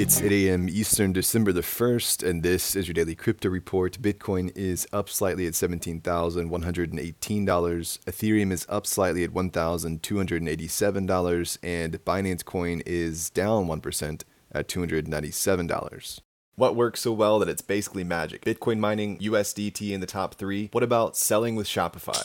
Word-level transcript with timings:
It's 0.00 0.22
8 0.22 0.30
a.m. 0.30 0.68
Eastern, 0.68 1.12
December 1.12 1.50
the 1.50 1.62
1st, 1.62 2.24
and 2.24 2.44
this 2.44 2.76
is 2.76 2.86
your 2.86 2.94
daily 2.94 3.16
crypto 3.16 3.48
report. 3.48 4.00
Bitcoin 4.00 4.56
is 4.56 4.86
up 4.92 5.08
slightly 5.08 5.44
at 5.48 5.54
$17,118. 5.54 6.94
Ethereum 6.94 8.52
is 8.52 8.64
up 8.68 8.86
slightly 8.86 9.24
at 9.24 9.32
$1,287, 9.32 11.58
and 11.64 12.04
Binance 12.04 12.44
Coin 12.44 12.80
is 12.86 13.30
down 13.30 13.66
1% 13.66 14.22
at 14.52 14.68
$297. 14.68 16.20
What 16.54 16.76
works 16.76 17.00
so 17.00 17.12
well 17.12 17.40
that 17.40 17.48
it's 17.48 17.62
basically 17.62 18.04
magic? 18.04 18.44
Bitcoin 18.44 18.78
mining, 18.78 19.18
USDT 19.18 19.90
in 19.90 19.98
the 19.98 20.06
top 20.06 20.36
three. 20.36 20.68
What 20.70 20.84
about 20.84 21.16
selling 21.16 21.56
with 21.56 21.66
Shopify? 21.66 22.24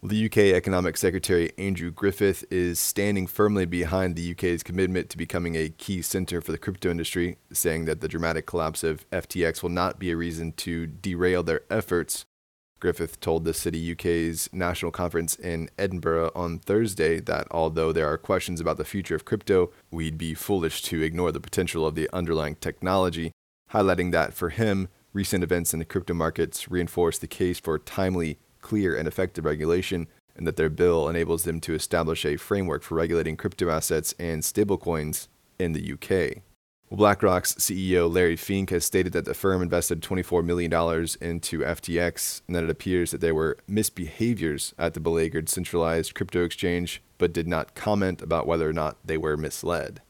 The 0.00 0.26
UK 0.26 0.38
Economic 0.54 0.96
Secretary 0.96 1.50
Andrew 1.58 1.90
Griffith 1.90 2.44
is 2.52 2.78
standing 2.78 3.26
firmly 3.26 3.66
behind 3.66 4.14
the 4.14 4.30
UK's 4.30 4.62
commitment 4.62 5.10
to 5.10 5.16
becoming 5.16 5.56
a 5.56 5.70
key 5.70 6.02
center 6.02 6.40
for 6.40 6.52
the 6.52 6.58
crypto 6.58 6.88
industry, 6.88 7.36
saying 7.52 7.86
that 7.86 8.00
the 8.00 8.06
dramatic 8.06 8.46
collapse 8.46 8.84
of 8.84 9.10
FTX 9.10 9.60
will 9.60 9.70
not 9.70 9.98
be 9.98 10.12
a 10.12 10.16
reason 10.16 10.52
to 10.52 10.86
derail 10.86 11.42
their 11.42 11.62
efforts. 11.68 12.26
Griffith 12.78 13.18
told 13.18 13.44
the 13.44 13.52
City 13.52 13.90
UK's 13.90 14.48
national 14.52 14.92
conference 14.92 15.34
in 15.34 15.68
Edinburgh 15.76 16.30
on 16.32 16.60
Thursday 16.60 17.18
that 17.18 17.48
although 17.50 17.90
there 17.90 18.06
are 18.06 18.16
questions 18.16 18.60
about 18.60 18.76
the 18.76 18.84
future 18.84 19.16
of 19.16 19.24
crypto, 19.24 19.72
we'd 19.90 20.16
be 20.16 20.32
foolish 20.32 20.80
to 20.82 21.02
ignore 21.02 21.32
the 21.32 21.40
potential 21.40 21.84
of 21.84 21.96
the 21.96 22.08
underlying 22.12 22.54
technology, 22.54 23.32
highlighting 23.72 24.12
that 24.12 24.32
for 24.32 24.50
him, 24.50 24.86
recent 25.12 25.42
events 25.42 25.72
in 25.72 25.80
the 25.80 25.84
crypto 25.84 26.14
markets 26.14 26.70
reinforce 26.70 27.18
the 27.18 27.26
case 27.26 27.58
for 27.58 27.80
timely 27.80 28.38
clear 28.60 28.96
and 28.96 29.08
effective 29.08 29.44
regulation, 29.44 30.06
and 30.36 30.46
that 30.46 30.56
their 30.56 30.68
bill 30.68 31.08
enables 31.08 31.44
them 31.44 31.60
to 31.60 31.74
establish 31.74 32.24
a 32.24 32.36
framework 32.36 32.82
for 32.82 32.94
regulating 32.94 33.36
crypto 33.36 33.70
assets 33.70 34.14
and 34.18 34.42
stablecoins 34.42 35.28
in 35.58 35.72
the 35.72 35.92
UK. 35.92 36.42
Well, 36.90 36.98
BlackRock's 36.98 37.54
CEO 37.54 38.10
Larry 38.10 38.36
Fink 38.36 38.70
has 38.70 38.84
stated 38.84 39.12
that 39.12 39.26
the 39.26 39.34
firm 39.34 39.60
invested 39.60 40.00
$24 40.00 40.42
million 40.42 40.72
into 41.20 41.60
FTX 41.60 42.40
and 42.46 42.56
that 42.56 42.64
it 42.64 42.70
appears 42.70 43.10
that 43.10 43.20
there 43.20 43.34
were 43.34 43.58
misbehaviors 43.68 44.72
at 44.78 44.94
the 44.94 45.00
beleaguered 45.00 45.50
centralized 45.50 46.14
crypto 46.14 46.44
exchange, 46.44 47.02
but 47.18 47.34
did 47.34 47.46
not 47.46 47.74
comment 47.74 48.22
about 48.22 48.46
whether 48.46 48.66
or 48.66 48.72
not 48.72 48.96
they 49.04 49.18
were 49.18 49.36
misled. 49.36 50.00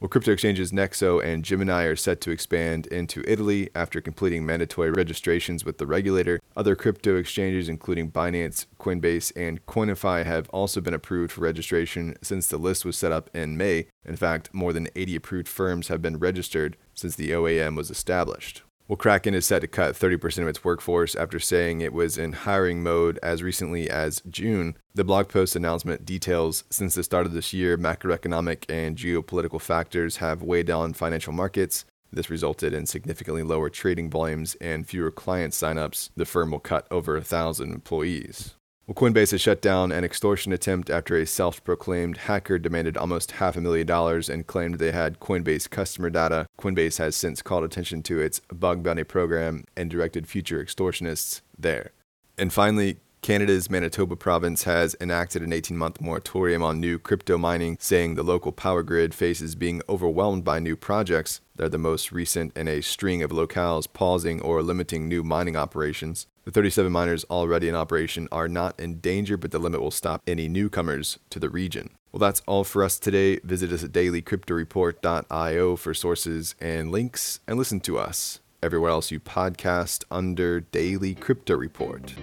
Well, 0.00 0.08
crypto 0.08 0.32
exchanges 0.32 0.72
Nexo 0.72 1.22
and 1.22 1.44
Gemini 1.44 1.84
are 1.84 1.94
set 1.94 2.22
to 2.22 2.30
expand 2.30 2.86
into 2.86 3.22
Italy 3.26 3.68
after 3.74 4.00
completing 4.00 4.46
mandatory 4.46 4.90
registrations 4.90 5.62
with 5.62 5.76
the 5.76 5.86
regulator. 5.86 6.40
Other 6.56 6.74
crypto 6.74 7.16
exchanges, 7.16 7.68
including 7.68 8.10
Binance, 8.10 8.64
Coinbase, 8.78 9.30
and 9.36 9.64
Coinify, 9.66 10.24
have 10.24 10.48
also 10.48 10.80
been 10.80 10.94
approved 10.94 11.32
for 11.32 11.42
registration 11.42 12.16
since 12.22 12.46
the 12.46 12.56
list 12.56 12.86
was 12.86 12.96
set 12.96 13.12
up 13.12 13.28
in 13.34 13.58
May. 13.58 13.88
In 14.06 14.16
fact, 14.16 14.54
more 14.54 14.72
than 14.72 14.88
80 14.96 15.16
approved 15.16 15.48
firms 15.48 15.88
have 15.88 16.00
been 16.00 16.18
registered 16.18 16.78
since 16.94 17.14
the 17.14 17.32
OAM 17.32 17.76
was 17.76 17.90
established. 17.90 18.62
Well, 18.90 18.96
Kraken 18.96 19.34
is 19.34 19.46
set 19.46 19.60
to 19.60 19.68
cut 19.68 19.94
30% 19.94 20.42
of 20.42 20.48
its 20.48 20.64
workforce 20.64 21.14
after 21.14 21.38
saying 21.38 21.80
it 21.80 21.92
was 21.92 22.18
in 22.18 22.32
hiring 22.32 22.82
mode 22.82 23.20
as 23.22 23.40
recently 23.40 23.88
as 23.88 24.20
June. 24.28 24.76
The 24.96 25.04
blog 25.04 25.28
post 25.28 25.54
announcement 25.54 26.04
details 26.04 26.64
since 26.70 26.96
the 26.96 27.04
start 27.04 27.24
of 27.24 27.32
this 27.32 27.52
year, 27.52 27.78
macroeconomic 27.78 28.64
and 28.68 28.96
geopolitical 28.96 29.60
factors 29.60 30.16
have 30.16 30.42
weighed 30.42 30.66
down 30.66 30.94
financial 30.94 31.32
markets. 31.32 31.84
This 32.12 32.30
resulted 32.30 32.74
in 32.74 32.84
significantly 32.84 33.44
lower 33.44 33.70
trading 33.70 34.10
volumes 34.10 34.56
and 34.60 34.88
fewer 34.88 35.12
client 35.12 35.52
signups. 35.52 36.10
The 36.16 36.26
firm 36.26 36.50
will 36.50 36.58
cut 36.58 36.88
over 36.90 37.16
a 37.16 37.22
thousand 37.22 37.72
employees. 37.72 38.56
Well, 38.90 39.08
Coinbase 39.08 39.30
has 39.30 39.40
shut 39.40 39.62
down 39.62 39.92
an 39.92 40.02
extortion 40.02 40.52
attempt 40.52 40.90
after 40.90 41.16
a 41.16 41.24
self 41.24 41.62
proclaimed 41.62 42.16
hacker 42.16 42.58
demanded 42.58 42.96
almost 42.96 43.30
half 43.30 43.56
a 43.56 43.60
million 43.60 43.86
dollars 43.86 44.28
and 44.28 44.44
claimed 44.44 44.80
they 44.80 44.90
had 44.90 45.20
Coinbase 45.20 45.70
customer 45.70 46.10
data. 46.10 46.48
Coinbase 46.58 46.98
has 46.98 47.14
since 47.14 47.40
called 47.40 47.62
attention 47.62 48.02
to 48.02 48.20
its 48.20 48.40
bug 48.52 48.82
bounty 48.82 49.04
program 49.04 49.62
and 49.76 49.92
directed 49.92 50.26
future 50.26 50.60
extortionists 50.64 51.40
there. 51.56 51.92
And 52.36 52.52
finally, 52.52 52.96
Canada's 53.22 53.68
Manitoba 53.68 54.16
province 54.16 54.62
has 54.62 54.96
enacted 54.98 55.42
an 55.42 55.52
18 55.52 55.76
month 55.76 56.00
moratorium 56.00 56.62
on 56.62 56.80
new 56.80 56.98
crypto 56.98 57.36
mining, 57.36 57.76
saying 57.78 58.14
the 58.14 58.22
local 58.22 58.50
power 58.50 58.82
grid 58.82 59.12
faces 59.14 59.54
being 59.54 59.82
overwhelmed 59.90 60.42
by 60.42 60.58
new 60.58 60.74
projects. 60.74 61.42
They're 61.54 61.68
the 61.68 61.76
most 61.76 62.12
recent 62.12 62.56
in 62.56 62.66
a 62.66 62.80
string 62.80 63.22
of 63.22 63.30
locales 63.30 63.86
pausing 63.92 64.40
or 64.40 64.62
limiting 64.62 65.06
new 65.06 65.22
mining 65.22 65.54
operations. 65.54 66.26
The 66.44 66.50
37 66.50 66.90
miners 66.90 67.24
already 67.24 67.68
in 67.68 67.74
operation 67.74 68.26
are 68.32 68.48
not 68.48 68.80
in 68.80 69.00
danger, 69.00 69.36
but 69.36 69.50
the 69.50 69.58
limit 69.58 69.82
will 69.82 69.90
stop 69.90 70.22
any 70.26 70.48
newcomers 70.48 71.18
to 71.28 71.38
the 71.38 71.50
region. 71.50 71.90
Well, 72.12 72.20
that's 72.20 72.42
all 72.46 72.64
for 72.64 72.82
us 72.82 72.98
today. 72.98 73.38
Visit 73.40 73.70
us 73.70 73.84
at 73.84 73.92
dailycryptoreport.io 73.92 75.76
for 75.76 75.92
sources 75.92 76.54
and 76.58 76.90
links, 76.90 77.40
and 77.46 77.58
listen 77.58 77.80
to 77.80 77.98
us 77.98 78.40
everywhere 78.62 78.90
else 78.90 79.10
you 79.10 79.20
podcast 79.20 80.04
under 80.10 80.60
Daily 80.60 81.14
Crypto 81.14 81.56
Report. 81.56 82.14